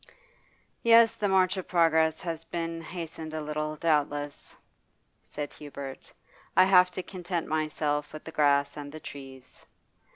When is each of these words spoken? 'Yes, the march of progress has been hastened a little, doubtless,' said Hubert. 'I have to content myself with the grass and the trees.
'Yes, 0.81 1.13
the 1.13 1.27
march 1.29 1.57
of 1.57 1.67
progress 1.67 2.21
has 2.21 2.43
been 2.43 2.81
hastened 2.81 3.35
a 3.35 3.41
little, 3.43 3.75
doubtless,' 3.75 4.55
said 5.21 5.53
Hubert. 5.53 6.11
'I 6.57 6.65
have 6.65 6.89
to 6.89 7.03
content 7.03 7.45
myself 7.45 8.11
with 8.11 8.23
the 8.23 8.31
grass 8.31 8.77
and 8.77 8.91
the 8.91 8.99
trees. 8.99 9.63